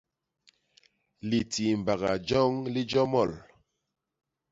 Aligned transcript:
Litiimbaga 1.29 2.11
joñ 2.27 2.51
li 2.73 2.81
jomol. 2.91 3.31